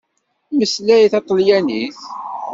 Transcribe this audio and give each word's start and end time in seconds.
Mmeslay 0.51 1.05
taṭalyanit! 1.11 1.99